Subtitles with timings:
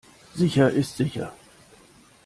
[0.33, 1.31] Sicher ist sicher.